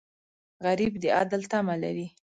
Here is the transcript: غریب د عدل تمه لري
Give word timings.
غریب 0.65 0.93
د 1.01 1.05
عدل 1.19 1.41
تمه 1.51 1.75
لري 1.83 2.07